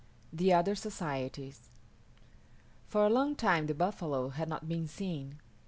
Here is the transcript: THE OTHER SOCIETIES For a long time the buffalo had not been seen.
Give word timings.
THE 0.33 0.51
OTHER 0.51 0.73
SOCIETIES 0.73 1.69
For 2.87 3.05
a 3.05 3.09
long 3.11 3.35
time 3.35 3.67
the 3.67 3.75
buffalo 3.75 4.29
had 4.29 4.49
not 4.49 4.67
been 4.67 4.87
seen. 4.87 5.37